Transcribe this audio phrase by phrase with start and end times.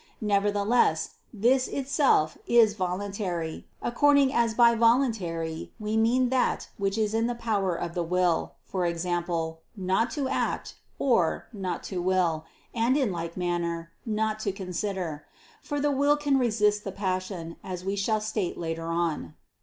[0.19, 7.27] Nevertheless, this itself is voluntary, according as by voluntary we mean that which is in
[7.27, 12.97] the power of the will, for example "not to act" or "not to will," and
[12.97, 15.27] in like manner "not to consider";
[15.61, 19.33] for the will can resist the passion, as we shall state later on (Q.